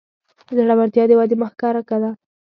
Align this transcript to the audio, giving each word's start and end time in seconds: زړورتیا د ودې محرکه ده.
زړورتیا 0.55 1.03
د 1.09 1.11
ودې 1.19 1.35
محرکه 1.41 1.97
ده. 2.01 2.11